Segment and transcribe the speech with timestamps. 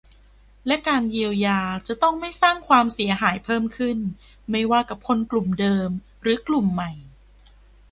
[0.67, 3.97] และการเยียวยาจะต้องไม่สร้างความเสียหายเพิ่มขึ้น
[4.51, 5.89] ไม่ว่ากับคนกลุ่มเดิม
[6.21, 6.91] หรือกลุ่มใหม่